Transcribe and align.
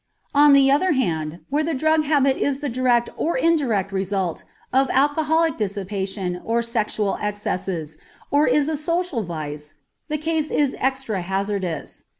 On 0.33 0.53
the 0.53 0.71
other 0.71 0.93
hand, 0.93 1.41
where 1.51 1.61
the 1.63 1.75
drug 1.75 2.05
habit 2.05 2.35
is 2.35 2.59
the 2.59 2.69
direct 2.69 3.11
or 3.17 3.37
indirect 3.37 3.91
result 3.91 4.43
of 4.73 4.89
alcoholic 4.89 5.57
dissipation 5.57 6.41
or 6.43 6.63
sexual 6.63 7.19
excesses, 7.21 7.99
or 8.31 8.47
is 8.47 8.67
a 8.67 8.77
social 8.77 9.21
vice, 9.21 9.75
the 10.07 10.17
case 10.17 10.49
is 10.49 10.75
extra 10.79 11.21
hazardous. 11.21 12.05